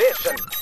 [0.00, 0.59] station.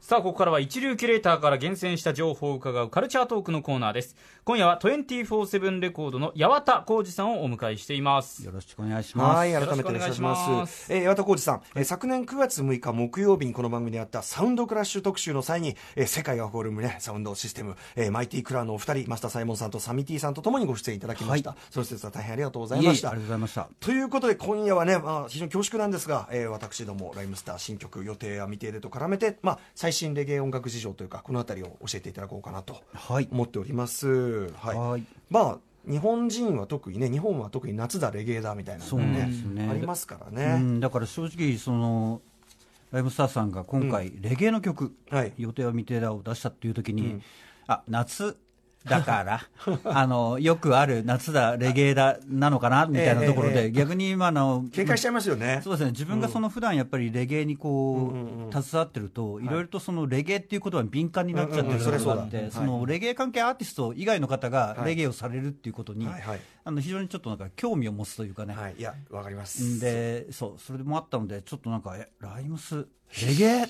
[0.00, 4.14] さあ、ここからは一流キュレーターから厳選した情報を伺うカルチャートークのコーナーです。
[4.44, 8.44] 今夜は24-7レコードの八幡浩二さんをお迎えしています。
[8.44, 9.36] よろしくお願いします。
[9.36, 10.50] はい、よ改めておろしくお願いし願いします。
[10.50, 21.50] ますえー、岩田浩二さん、えー昨年9月6日木曜日にこの番組でやったサウンドクラッシュ特集の際に、えー世界が誇るね、サウンドシステム、えーマイティクラウンのお二人、マスターサイモンさんとサミティさんとともにご出演いただきました。
[21.50, 23.22] はその説は大変ありがとうございいえいえ、あましたりがとう。
[23.22, 23.68] ございました。
[23.80, 33.28] ということで今夜はね、まあ、非常に恐縮なんですが、えー私どもライムスター新曲予定や未定でと絡めて、まあ、最新レゲエ音楽事情というかこの辺りを教えていただこうかなとはい。
[33.30, 34.48] 思っております。
[34.54, 35.02] はい、はい。
[35.30, 35.58] まあ
[35.90, 39.68] 日本人は特にね日本は特に夏だレゲエだみたいなのそうがねね。
[39.70, 40.58] ありますからうね。
[40.58, 42.20] ん、だから正直、その、
[42.90, 45.32] ライムスターさんが今回、レゲエの曲、はい。
[45.38, 47.22] 予定は未定だを出したっていう時に、うん。
[47.68, 48.36] あ、夏
[48.88, 49.40] だから、
[49.84, 55.60] あの、よくある夏だ、レゲエだ、なのかな、みたいなところええええで、逆に今あの、警戒しちゃいますよね。
[55.64, 69.78] そうですね、自分がその普段やっぱりレゲエにこうんうん携わってると、いろいろとそのレゲエっていうことは敏感になっちゃってるところがあって、そうだそのレゲエ関係アーティスト以外の方がはいレゲエをされるっていうことに、はいはいあの非常にちょっとなんか興味を持つというかね、はい、いやわかります。
[69.78, 72.88] でそうそれもあったので、ちょっとなんか、えライムス、
[73.24, 73.62] レゲエ？
[73.62, 73.68] っ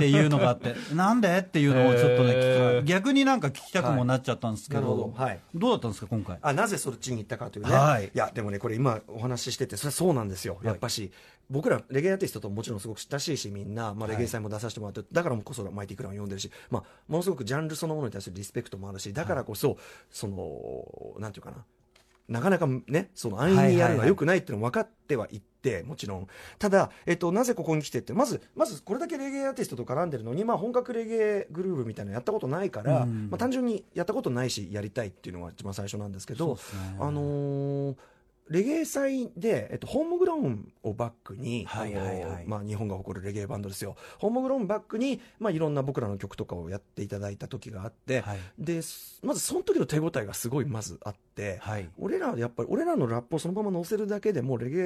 [0.00, 1.38] ていうのがあって、 なんで？
[1.38, 5.40] っていうのをちょっとね、聞き逆になんか聞きたくもなっちゃったんですけはいど、はい。
[5.54, 6.38] どうだったんですか、今回？
[6.42, 8.10] あなぜそっちに行ったかというね、はい。
[8.12, 11.12] やでもねこれ今お話ししててそれはそうなんですよ、やっぱし
[11.48, 19.78] 僕らレゲエアーティストともちろんすごく親しいしみんな、まあ、レゲエ祭も出させてもらって、だからこそマイティクラウン読んでるし、まあ、ものすごくジャンルそのものに対するリスペクトもあるしだからこそ、
[20.10, 21.64] そのなんていうかな
[22.28, 26.26] なかなかね、その安易にやるのは良くないっていうのも分かってはいって、もちろん。
[26.58, 36.58] ただ、えっと、なぜここに来てって、まず、まずこれだけレゲエアーティストと絡んでるのに、まあ本格レゲエグルーヴみたいなのやったことないから、うんまあ単純にやったことないし、やりたいっていうのが一番最初なんですけど、
[37.00, 37.96] あのー
[38.50, 42.22] レゲエ祭で、えっと、ホームグローンをバックに、はいはいはい。
[42.22, 43.96] あのーまあ、日本が誇るレゲエバンドですよ。
[44.18, 48.38] ホームグローンバックに、まあ、いろんな僕らの曲とかをやっていただいた時があって、はい。
[48.58, 48.80] で、
[49.22, 51.88] まずその時の手応えがすごいまずあって、はい。
[51.98, 54.76] 俺らやっぱり俺らのラップをそのまま載せるだけでもうレゲ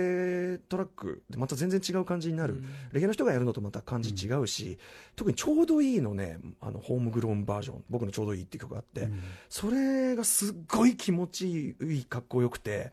[0.54, 2.62] エトラックでまた全然違う感じになる、
[2.92, 4.78] レゲエの人がやるのとまた感じ違うし、
[5.16, 7.84] 特にちょうどいいのねあのホームグローンバージョン。
[7.88, 9.08] 僕のちょうどいいって曲があって、
[9.48, 12.92] それがすっごい気持ちいいかっこよくて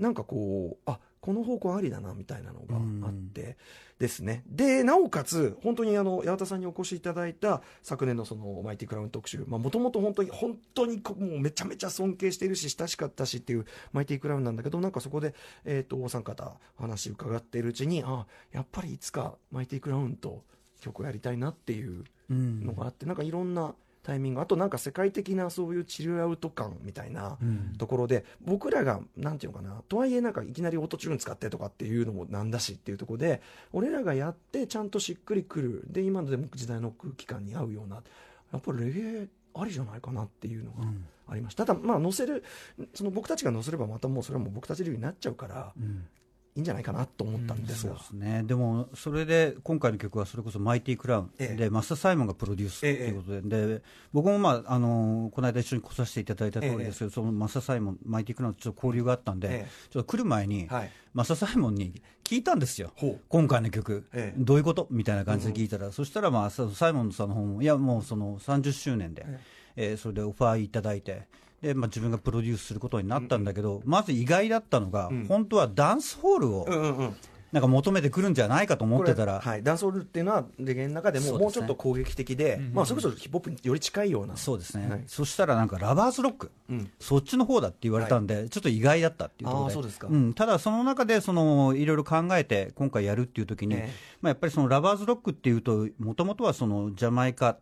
[0.00, 3.58] なんかこうあこの方向ありだなみたいなのがあって
[3.98, 9.44] ですね、でなおかつ本当にあの八幡さんにお越しいただいた昨年のそのマイティクラウン特集。
[9.46, 15.34] もともと本当に本当にこもうめちゃめちゃ尊敬しているし親しかったしっていうマイティクラウンなんだけどなんかそこで、
[15.66, 20.44] えー、とお三方話伺っているうちにあやっぱりいつかマイティクラウンと
[20.80, 24.40] 曲をやりたいなっていううんのがあって、なんかいろんなタイミング。
[24.40, 27.74] あとなんか世界的なそういうチルアウト感みたいなうん。
[27.78, 35.84] ところで、僕らがなんていうのかなとはいえなんかいきなりオートチューン使ってとかっていうのもなんだしっていうところで俺らがやってちゃんとしっくりくる。
[35.86, 38.02] で今のでも時代の空気感に合うような。
[38.52, 41.06] やっぱりレゲエありじゃないかなっていうのがうん。
[41.28, 42.42] ありました、ただまあ載せる
[42.92, 46.08] その僕たちが載せればまたもうそれはもう僕たち流になっちゃうからうん
[46.56, 51.56] いいんじゃないかなと思ったんですが、そうですね、でもそれで今回の曲はそれこそマイティクラウンええ。
[51.56, 59.70] で、マスター・サイモンがプロデュースということで、で僕も、まああのこの間一緒に来させていただいた通りですけど、そのマスター・サイモン、マイティクラウンとちょっと交流があったんで、ええ。
[59.90, 60.90] ちょっと来る前に、はい。
[61.14, 62.92] マスター・サイモンに聞いたんですよ。
[63.28, 64.38] 今回の曲、ええ。
[64.38, 64.88] どういうこと？
[64.90, 69.24] みたいな感じで聞いたら、そしたら、まあ、そサイモンさんの方も、いや、もうその30周年で、
[69.76, 71.28] えーそれでオファーいただいて。
[71.62, 77.16] でまあ、自分がプロデュースすることになったんだけど、まず意外だったのが、本当はダンスホールをうんうんうん。
[77.52, 84.36] なんか求めてくるんじゃないかと思ってたら、はい、ダンスホールっていうのはレゲエの中でももうちょっと攻撃的で、まあ、それこそヒップホップにより近いような。
[84.36, 85.02] そうですね、はい。
[85.06, 86.90] そしたらなんかラバーズロック、うん。
[87.00, 89.74] そっちの方だって言われたんで、ちょっと意外だったっていうところで。
[89.74, 90.06] そうですか。
[90.08, 93.90] ん、ただ、その中でそのいろいろ考えて、今回やるっていう時に、ええ。
[94.22, 97.56] まあ、やっぱりそのラバーズロックっていうと、もともとはそのジャマイカ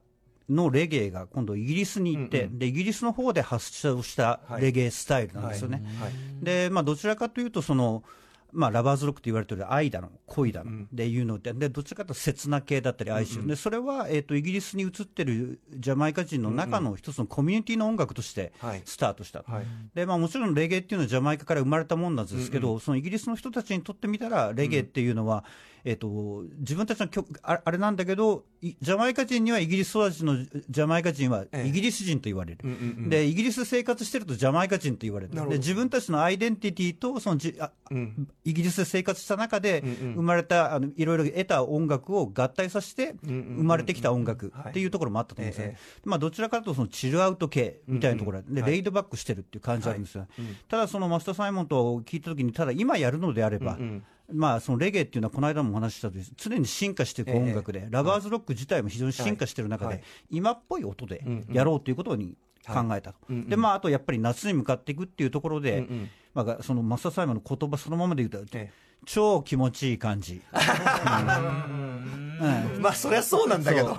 [0.48, 5.82] のレゲエが今度、イギリスに行って、で、イギリスの方で発祥したレゲエスタイルなんですよね。
[6.00, 6.12] はい。
[6.42, 8.03] で、まあ、どちらかというとその、
[8.53, 18.82] まあ、ラバーズロックと言われてる愛だの、恋だの、でいうので、でどちらかというと切な系だったり、哀愁、でそれは、えー、とイギリスに移ってるジャマイカ人の中の一つのコミュニティの音楽としてはい。
[18.84, 19.64] スタートした、はい。
[19.94, 25.44] でまあ、もちろんレゲエっていうのはジャマイカから生まれたもんなんですけど、そのイギリスの人たちにとってみたら、レゲエっていうのは、
[25.88, 31.69] えー、と自分たちの曲ああれなんだけど、いジャマイカ人にはイギリス育ちのジャマイカ人はええ。
[31.69, 33.08] イギリス人と言われる、うんうんうん。
[33.08, 38.29] でイギリスで生活してるとジャマイカ人と言われる、なるで自分たちのアイデンティティとそのじあうん。
[38.44, 44.70] イギリスで生活した中で生まれた、あのいろいろ得た音楽を合体させて生まれてきた音楽はい。
[44.70, 48.73] っていうところもあったと思うんですよね、えまあ、どちらかというとそのチルアウト系みたいなところで、うんうんはい。
[48.73, 60.02] レイドバックしてるっていう感じあるんですよ、うんただそのマスター・サイモンと聞いたときに、ただ今やるのであれば、うんうんまあ、そのレゲエっていうのは、この間もお話ししたとおり、常に進化していく音楽で、ラバーズロック自体も非常に進化している中で、はい。
[60.30, 62.36] 今っぽい音でやろうということに
[62.66, 65.86] 考えたと、でまあ、あとやっぱり夏に向かっていくっていうところで、
[66.34, 68.70] まあ、そのマスター・サイモンの言葉そのままで言うと、え
[69.06, 70.42] 超気持ちいい感じ。
[72.40, 72.82] うん。
[72.82, 73.96] まあそりゃそうなんだけど。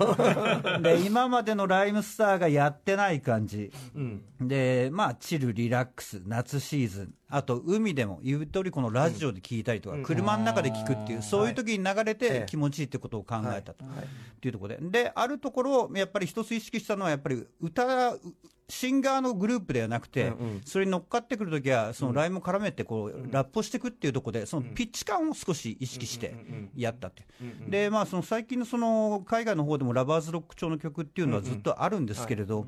[0.82, 4.22] で今までのライムスターがやってない感じ、うん。
[4.40, 13.96] でまあ、チル、リラックス、夏シーズン、あと海でも、言う通り、このラジオで聞いたりとか、車の中で聞くっていう、そういう時に流れええて気持ちいいってことを考えたと、はい。
[13.96, 14.06] はい。
[14.06, 14.08] っ
[14.40, 18.14] ていうところで、であるところ、やっぱり一つ意識したのは、やっぱり歌、
[18.70, 20.60] シンガーのグループではなくて、うんうん。
[20.64, 26.34] それに乗っかってくるときは、そのライムを絡めてこう、ラップをしていくっていうところで、そのピッチ感を少し意識して
[26.76, 27.22] やったって。
[27.22, 27.24] い
[27.68, 27.70] う。
[27.70, 32.66] で、まあ、その最近のその海外の方でもラバーズロック調の曲っていうのはずっとあるんですけれど、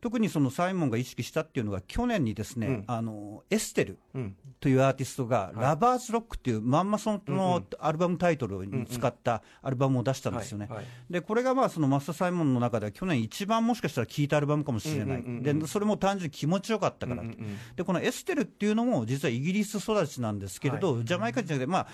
[0.00, 2.84] 特にそのサイモンが意識したっていうのが、去年にですね、うん。
[2.86, 4.36] あのエステルうん。
[4.60, 10.66] というアーティストが、ラバーズロックっていう、まんまそのアルバムタイトルに使ったアルバムを出したんですよね。
[10.66, 15.60] はいはいでこれがまあそのマスター・サイモンの中では去年一番もしかしたら聴いたアルバムかもしれない、うんうんうんうん。
[15.60, 17.58] でそれも単純に気持ちよかったから、うんうんうん。
[17.76, 21.86] でこのエステルっていうのも実はイギリス育ちなんですけれど、ジャマイカ人じゃなくて、まあ、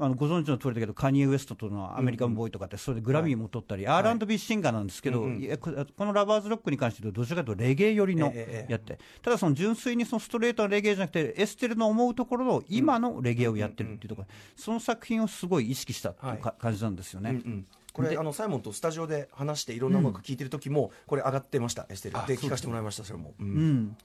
[0.00, 5.42] あのご存知の通りだけど、カニエ・ウエストとのアメリカンボーイとかって、それでグラミーも取ったり、R&B シンガーなんですけど、うんうん。
[5.42, 8.32] いやここのラバーズロックに関して言うと、どちらかというとレゲエ寄りの
[8.68, 17.30] やって、ただその純粋にそのストレートなレゲエじゃなくて、エステルの思うところの今のレゲエをやってるっていうところ、その作品をすごい意識したっていうか感じなんですよね。
[17.30, 17.66] うんうん。
[17.92, 22.14] これあのサイモンとスタジオで話していろんな音楽聴いてる時もこれ上がってました、エステル。
[22.26, 23.46] で聞かせてもらいましたそれも、うん。
[23.46, 23.96] うん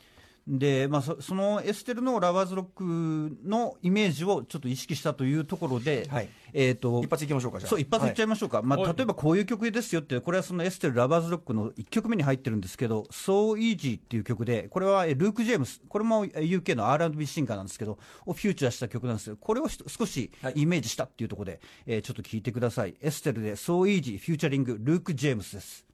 [0.45, 6.29] でまあ、そそのエステルのラバーズロックのイメージをちょっと意識したというところで、はい。
[6.55, 7.69] えー、と一発いきましょうかじゃあ。
[7.69, 8.93] そう一発いっちゃいましょうか、まあ、はい。
[8.95, 25.85] 例えばこういう曲ですよって、これはそのエステル・ラバーズロックの1曲目に入ってるんですけど、So Easy っていう曲で、これはえルーク・ジェームス、これもえ UK の R&B シンガーなんですけど、をフューチャーした曲なんですけど、これを少しイメージしたっていうところで、えーちょっと聞いてください、エステルで So Easy フューチャリングルーク・ジェームスです。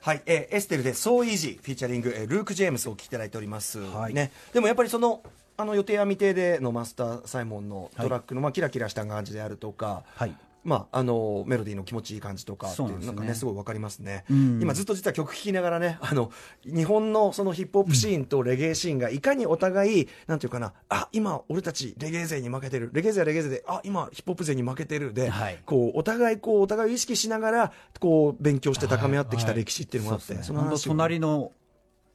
[0.00, 4.14] はい、えーエステルで「So Easy」フィーチャリング、えールーク・ジェームスをお聞きいただいております、はい。
[4.14, 5.22] ね、でもやっぱりその
[5.56, 14.60] あの予定は未定でのマスター・サイモンのトラックの、まあ、キラキラした感じであるとか、はいまあ、あのメロディーの気持ちいい感じとかっていそうなんかねすごいわかりますね、うん。
[14.60, 16.30] 今ずっと実は曲聴きながらねあの
[16.64, 25.58] 日本のそのヒップホップシーンとレゲエシーンがいかにお互い、なんていうかなあ今俺たちレゲエ勢に負けてるレゲエ勢はレゲエ勢であ今ヒップホップ勢に負けてるで、はい。
[25.64, 30.58] こうお互いこうお互いを意識しながらこう勉強して高め合ってきた歴史っていうのもあって、そうですね。
[30.58, 31.52] 本当その隣の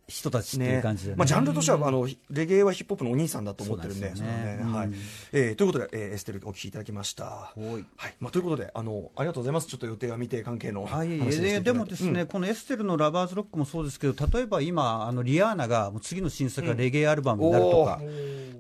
[0.08, 1.16] 人たちっていう感じで、ね。
[1.18, 4.18] まあ、ジャンルとしてはあのレゲエはヒップホップのお兄さんだと思ってるんではい。
[4.18, 4.96] うん。
[5.32, 7.26] えーということで、えーエステルお聞きいただきました。
[7.26, 7.60] はい。
[7.64, 7.84] はい。
[8.20, 18.00] まあ、ということであの、ありがとうございます、ちょっと予定は未定関係の話はい、ででもですね、このエステルのラバーズロックもそうですけど、例えば今、あのリアーナがもう次の新作がレゲエアルバムになるとか、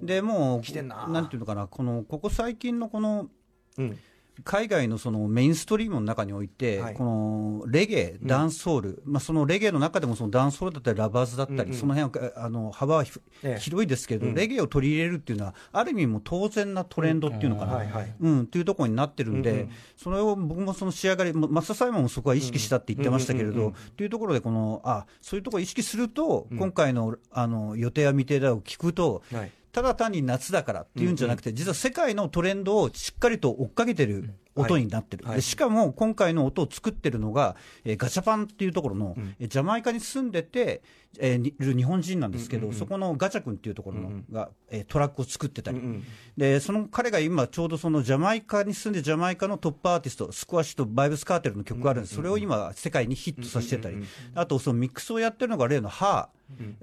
[0.01, 1.07] でもう来てんな。
[1.07, 3.29] なんていうのかな、このここ最近のこの
[3.77, 3.99] うん
[4.43, 6.93] 海外のそのメインストリームの中において、はい。
[6.93, 11.69] このレゲエ、ダンスソール、まあ、そのレゲエの中でもそのダンスソールだったり、ラバーズだったり、うん。
[11.69, 13.11] うんその辺はあの幅はひ
[13.43, 13.59] ええ。
[13.59, 14.35] 広いですけど、うん。
[14.35, 17.75] レゲエを取り入れるっていうのは、ある意味もう当然なトレンドっていうのかな。
[17.75, 19.69] はいはいうん、っていうところになってるんで、うんうん。
[19.97, 23.73] それを僕もその仕上がり、もマスター・サイモンもそこは意識したって言ってましたけれど、うんうんうんうん。
[23.95, 26.57] というところでこのあ、そういうところを意識すると、うん。
[26.57, 35.35] 今回のあの予定は未定だを聞くと、はいただ単に夏だからっていうんじゃなくて、実は世界のトレンドをしっかりと追っかけてる音になってる、はい。
[35.35, 39.35] でしかも今回の音を作ってるのが、えーガチャパンっていうところの、うん。
[39.37, 40.81] えージャマイカに住んでて、
[41.19, 42.79] えーにいる日本人なんですけど、うんうんうん。
[42.79, 44.33] そこのガチャ君っていうところの、うんうん。
[44.33, 45.79] が、えートラックを作ってたり。
[45.79, 46.03] うんうん。
[46.37, 53.97] でその彼が今、ちょうどそのジャマイカに住んで、ジャマイカのトップアーティスト、スクワッシュとバイブスカーテルの曲があるんです、それを今、世界にヒットさせてたり、
[54.35, 56.34] あとそのミックスをやってるのが例のハー、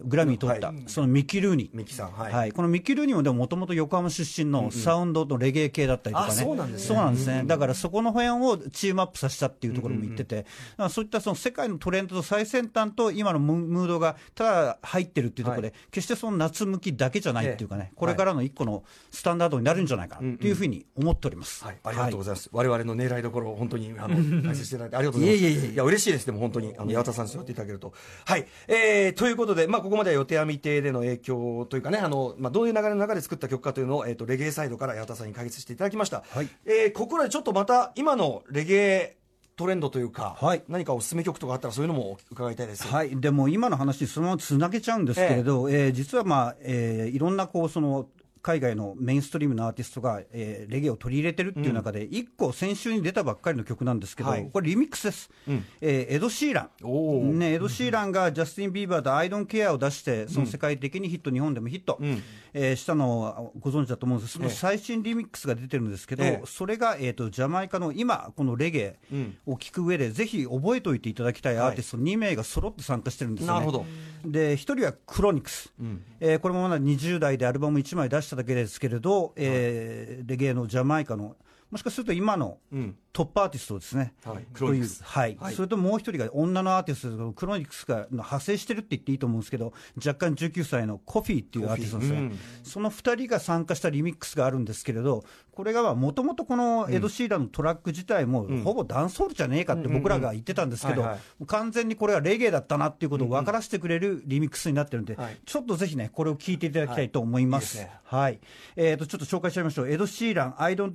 [0.04, 1.70] グラミー取った、はいそのミッキー・ルーニー。
[1.72, 2.32] ミキさん、はい。
[2.32, 10.46] はい、このミッキー・ルーニーもでももともと横浜出身のサウンドのレゲエ系だったりとかね、あそうなんですねだからそこの辺をチームアップさせたっていうところも言ってて、
[10.90, 21.64] そういったその世界のトレンドと最先端と今のムムードがただ入ってるっていうところで、は決してその夏向きだけじゃないっていうかね、これからの一個のスタンダードになるんじゃないかなっていうふうに思っております。
[21.64, 22.48] はい、ありがとうございます。
[22.52, 25.42] 我々の狙いどころを本当にあの解説していただいてありがとうございます。
[25.42, 26.26] いえいえいえや嬉しいです。
[26.26, 27.92] でも本当にあの八幡さん座っていただけると。
[28.24, 36.24] はい、えー、ということでまあここまでは予定は未定での影響というかねあのまあどういう流れの中で作った曲かというのをえっ、とレゲエサイドから八幡さんに解説していただきました。
[36.30, 39.16] はいえーここらでちょっとまた今のレゲエ
[39.56, 42.86] トレンドというか、はい何かおすすめ曲とかあったらそういうのも伺いたいです。
[42.86, 48.06] はい、でも今の話にそのままつなげちゃうんですけれど、えー実は、まあえーいろんなこうその
[48.42, 54.48] 海外のメインストリームのアーティストが、えーレゲエを取り入れてるっていう中で、1個先週に出たばっかりの曲なんですけど、はい。
[54.52, 55.64] これリミックスです、うん。
[55.80, 57.38] えーエド・シーラン。
[57.38, 62.22] ね、エド・シーランがジャスティン・ビーバーと「アイドン・ケア」を出して、その世界的にヒット、日本でもヒット、うん。
[62.54, 64.34] えーしたのをご存知だと思うんです。
[64.34, 66.46] その最新リミックスが出てるんですけど、ええ。
[66.46, 73.60] それが、えー、とジャマイカの今、このレゲエうんを聴く上で、ぜひ覚えておいていただきたいアーティスト2名が揃って参加してるんですよね。
[73.60, 73.86] なるほど
[74.24, 76.02] で1人はクロニクス、ん。
[76.20, 81.36] えーこれもまだ20代でアルバム1枚出しただけですけれど、えーレゲエのジャマイカの、
[81.72, 82.96] もしかすると今のうん。
[83.14, 84.14] トップアーティストですね。
[84.24, 84.46] はい。
[84.54, 85.02] クロニクス。
[85.04, 85.54] はい、はい。
[85.54, 92.38] それともう一人が女のアーティストクロニクスが派生してるって言っていいと思うんですけど、若干19歳のコフィーっていうアーティストですね、うん。
[92.62, 101.04] その2人が参加したリミックスがあるんですけれど、これがもともとこのエド・シーランのトラック自体も、ほぼダンスホールじゃねえかって僕らが言ってたんですけど
[101.46, 105.38] 完全にこれはレゲエだったなっていうことを分からせてくれるリミックスになってるんで、はい。
[105.44, 107.78] ちょっとぜひね、これを聞いていただきたいと思います。
[107.78, 107.84] はい。
[107.84, 108.02] いいですね。
[108.04, 108.40] はい。
[108.76, 109.88] えっ、と、ちょっと紹介しちゃいましょう。
[109.90, 110.92] エド・シーラン、 I don't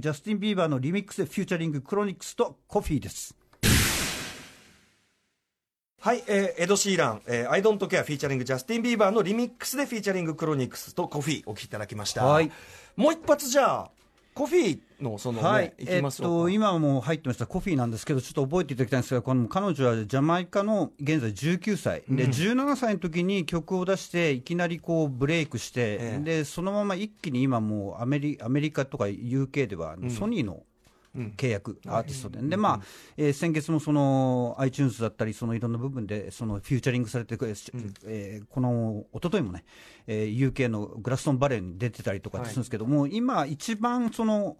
[0.00, 3.34] ジャスティン・ビーバーのリミックスで、フューチャリング、クロニクスとコフィーです。
[6.02, 12.24] はい、えーエド・シーラン、えー、I don't care フィーチャリングジャスティン・ビーバーのリミックスでフィーチャリングクロニクスとコフィーお聴きいただきました。
[12.24, 12.50] はい
[12.96, 13.90] もう一発じゃあ、
[14.40, 17.46] コフィーのそのね、はい、いえっきますよと、今もう入ってました。
[17.46, 26.24] コフィーなんですけど、ちょっと覚えていただきたいんですが、この彼女はジャマイカの現在19歳、で17歳の時に曲を出して、いきなりこうブレイクして、ええ。
[26.24, 30.62] でそのまま一気に今、もうアメリアメリカとか UK では、ソニーのうん
[31.36, 32.80] 契約、アーティストで、でまあ
[33.16, 37.36] えー先月もその iTunes だったり、そのいろんな部分でそのフューチャリングされて、
[38.06, 39.64] えーこの一昨日もね、
[40.06, 44.56] えー UK のグラストンバレーに出てたりとかするんですけども、今、一番その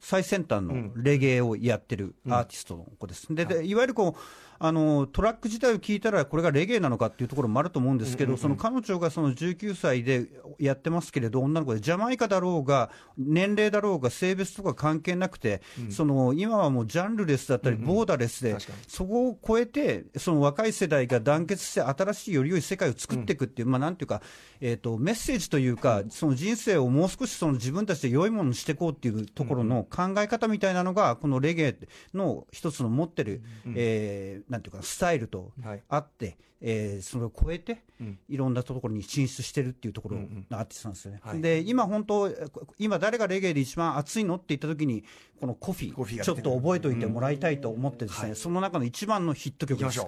[0.00, 3.34] 最先端のレゲエをやってるアーティストの子です。
[3.34, 4.20] ででいわゆるこう
[4.60, 10.26] あのトラック自体を聞いたら、これがレゲエなのかっていうところもあると思うんですけど、その彼女がその19歳で
[10.58, 24.22] やってますけれど、女の子で、ジャマイカだろうが、年齢だろうが、性別とか関係なくて、その今はもうジャンルレスだったり、ボーダレスで確かに、そこを超えて、その若い世代が団結して、新しいより良い世界を作っていくっていう、まあなんていうか、
[24.60, 33.42] えー、とメッセージというか、その人生をもう少しその自分たちで良いものにしていこうっていうところの考え方みたいなのが、このレゲエの一つの持ってる、
[33.74, 35.82] えーなんていうか、スタイルとはい。
[35.88, 38.18] あって、えーそれを超えて、うん。
[38.28, 40.46] いろんなところに進出してるっていうところうんうん。
[40.50, 41.20] のアーティストなんですよね。
[41.22, 41.40] はい。
[41.40, 42.30] で今本当、
[42.78, 45.04] 今誰がレゲエで一番熱いのって言った時に、
[45.40, 48.36] このコフィコフィがちょっと覚えておいてもらいたいと思ってですね、はい。
[48.36, 50.00] その中の一番のヒット曲です。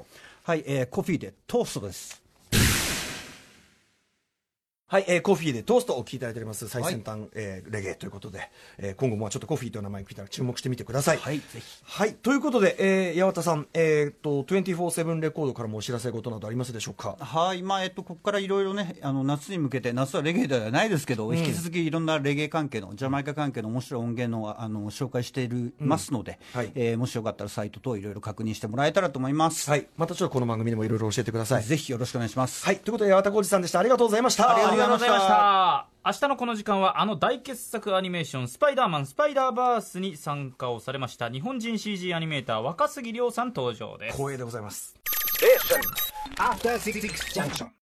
[0.43, 2.20] はい、えーコフィでトーストです。
[4.91, 11.19] はい、えーコフィーでトーストをお聞きいただいております最先端、えーレゲエということで、えー今後もちょっとコフィーという名前に聞いたら注目してみてください。
[11.19, 17.17] はいぜひはい、ということで、えー、八幡さん、えー、と24-7レコードからもお知らせ事などありますでしょうか？
[17.21, 29.71] はい、まあ、えっと、ここからいろいろね、あの、夏に向けて、夏はレゲエではないですけど、引き続きいろんなレゲエ関係の、ジャマイカ関係の面白い音源の、あの、紹介している、ますので、はいえーもしよかったらサイト等いろいろ確認してもらえたらと思います。
[29.71, 31.63] はい、またちょっとこの番組でもいろいろ教えてください。
[31.63, 32.65] ぜひよろしくお願いします。
[32.65, 33.79] はい、ということで八幡浩二さんでした。
[33.79, 34.51] ありがとうございました。
[34.51, 44.95] ありがとうがとうございました明日のこの時間はあの大傑作アニメーション「スパイダーマンスパイダーバース」に参加をされました日本人 CG アニメーター若杉亮さん登場です光栄でございます。
[46.37, 47.01] After Six
[47.33, 47.71] Junction.